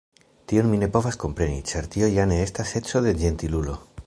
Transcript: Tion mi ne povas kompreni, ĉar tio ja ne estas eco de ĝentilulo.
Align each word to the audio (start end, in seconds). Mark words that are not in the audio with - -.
Tion 0.51 0.71
mi 0.71 0.79
ne 0.83 0.89
povas 0.95 1.19
kompreni, 1.25 1.61
ĉar 1.73 1.91
tio 1.97 2.11
ja 2.17 2.27
ne 2.35 2.43
estas 2.49 2.75
eco 2.81 3.07
de 3.09 3.19
ĝentilulo. 3.23 3.83